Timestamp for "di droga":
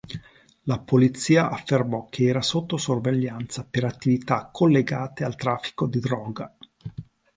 5.85-6.51